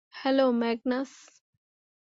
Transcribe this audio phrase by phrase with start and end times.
[0.13, 1.11] Hello, Magnus.